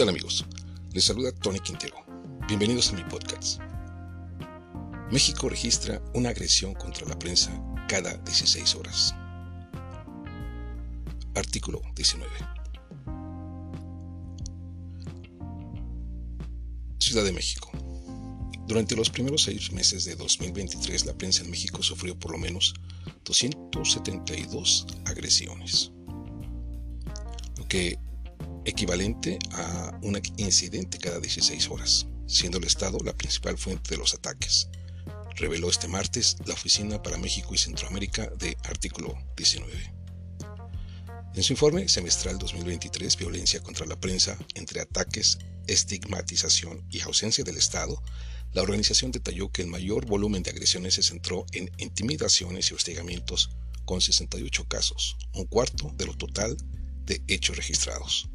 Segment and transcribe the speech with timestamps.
[0.00, 0.46] tal amigos?
[0.94, 1.94] Les saluda Tony Quintero.
[2.48, 3.60] Bienvenidos a mi podcast.
[5.10, 7.52] México registra una agresión contra la prensa
[7.86, 9.14] cada 16 horas.
[11.34, 12.32] Artículo 19.
[16.98, 17.70] Ciudad de México.
[18.66, 22.72] Durante los primeros seis meses de 2023, la prensa en México sufrió por lo menos
[23.26, 25.92] 272 agresiones,
[27.58, 27.98] lo que
[28.64, 34.14] equivalente a un incidente cada 16 horas, siendo el Estado la principal fuente de los
[34.14, 34.68] ataques,
[35.36, 39.94] reveló este martes la Oficina para México y Centroamérica de Artículo 19.
[41.34, 47.56] En su informe semestral 2023, Violencia contra la prensa, entre ataques, estigmatización y ausencia del
[47.56, 48.02] Estado,
[48.52, 53.50] la organización detalló que el mayor volumen de agresiones se centró en intimidaciones y hostigamientos,
[53.84, 56.56] con 68 casos, un cuarto de lo total
[57.06, 58.28] de hechos registrados.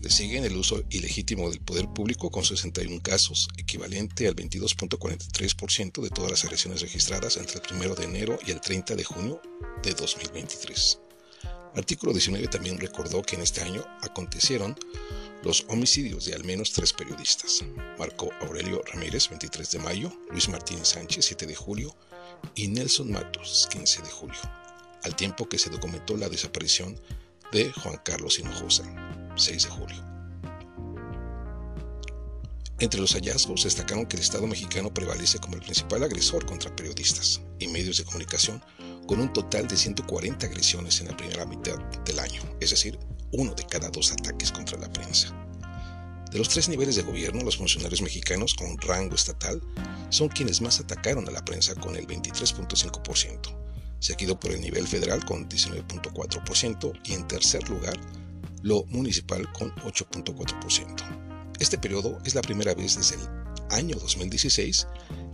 [0.00, 6.08] Le siguen el uso ilegítimo del poder público con 61 casos, equivalente al 22.43% de
[6.08, 9.42] todas las agresiones registradas entre el 1 de enero y el 30 de junio
[9.82, 10.98] de 2023.
[11.76, 14.74] Artículo 19 también recordó que en este año acontecieron
[15.44, 17.64] los homicidios de al menos tres periodistas,
[17.98, 21.94] Marco Aurelio Ramírez, 23 de mayo, Luis Martínez Sánchez, 7 de julio,
[22.54, 24.40] y Nelson Matos, 15 de julio,
[25.04, 26.98] al tiempo que se documentó la desaparición
[27.52, 28.84] de Juan Carlos Hinojosa,
[29.36, 30.10] 6 de julio.
[32.78, 37.42] Entre los hallazgos destacaron que el Estado mexicano prevalece como el principal agresor contra periodistas
[37.58, 38.64] y medios de comunicación,
[39.06, 42.98] con un total de 140 agresiones en la primera mitad del año, es decir,
[43.32, 45.36] uno de cada dos ataques contra la prensa.
[46.30, 49.60] De los tres niveles de gobierno, los funcionarios mexicanos con rango estatal
[50.08, 53.59] son quienes más atacaron a la prensa con el 23.5%,
[54.00, 57.98] seguido por el nivel federal con 19.4% y en tercer lugar
[58.62, 61.56] lo municipal con 8.4%.
[61.58, 63.28] Este periodo es la primera vez desde el
[63.70, 64.86] año 2016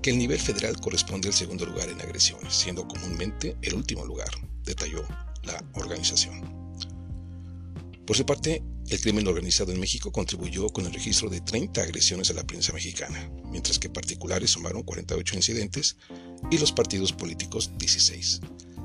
[0.03, 4.29] que el nivel federal corresponde al segundo lugar en agresiones, siendo comúnmente el último lugar,
[4.65, 5.03] detalló
[5.45, 6.41] la organización.
[8.07, 12.31] Por su parte, el crimen organizado en México contribuyó con el registro de 30 agresiones
[12.31, 15.97] a la prensa mexicana, mientras que particulares sumaron 48 incidentes
[16.51, 18.41] y los partidos políticos 16.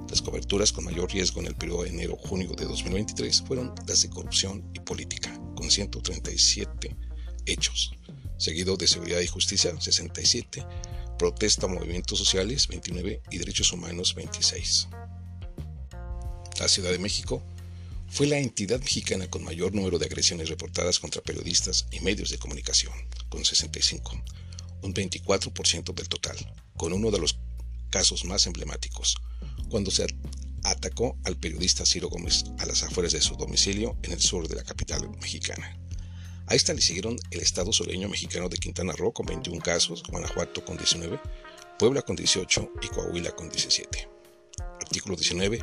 [0.09, 4.09] Las coberturas con mayor riesgo en el periodo de enero-junio de 2023 fueron las de
[4.09, 6.97] corrupción y política, con 137
[7.45, 7.91] hechos,
[8.37, 10.65] seguido de seguridad y justicia 67,
[11.19, 14.87] protesta, movimientos sociales 29 y derechos humanos 26.
[16.59, 17.43] La Ciudad de México
[18.11, 22.37] fue la entidad mexicana con mayor número de agresiones reportadas contra periodistas y medios de
[22.37, 22.93] comunicación,
[23.29, 24.21] con 65,
[24.81, 26.35] un 24% del total,
[26.75, 27.39] con uno de los
[27.89, 29.15] casos más emblemáticos,
[29.69, 30.05] cuando se
[30.63, 34.57] atacó al periodista Ciro Gómez a las afueras de su domicilio en el sur de
[34.57, 35.77] la capital mexicana.
[36.47, 40.65] A esta le siguieron el estado sureño mexicano de Quintana Roo con 21 casos, Guanajuato
[40.65, 41.17] con 19,
[41.79, 44.11] Puebla con 18 y Coahuila con 17
[44.91, 45.59] artículo 19,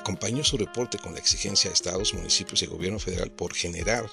[0.00, 4.10] acompañó su reporte con la exigencia a estados, municipios y gobierno federal por generar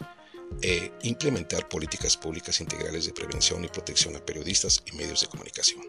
[0.62, 5.82] e implementar políticas públicas integrales de prevención y protección a periodistas y medios de comunicación,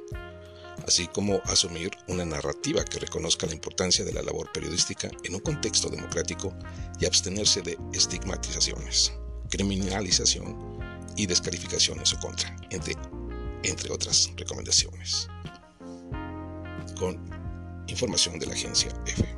[0.87, 5.41] así como asumir una narrativa que reconozca la importancia de la labor periodística en un
[5.41, 6.56] contexto democrático
[6.98, 9.12] y abstenerse de estigmatizaciones,
[9.50, 10.78] criminalización
[11.16, 12.94] y descalificación en su contra, entre,
[13.62, 15.28] entre otras recomendaciones.
[16.98, 17.38] Con
[17.88, 19.38] Información de la agencia F.